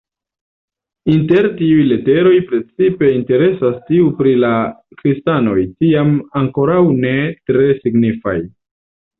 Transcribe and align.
Inter 1.15 1.47
tiuj 1.59 1.83
leteroj 1.89 2.31
precipe 2.53 3.11
interesas 3.17 3.77
tiu 3.91 4.09
pri 4.23 4.33
la 4.45 4.51
kristanoj, 5.03 5.59
tiam 5.85 6.17
ankoraŭ 6.43 6.81
ne 7.05 7.17
tre 7.53 7.71
signifaj. 7.85 8.39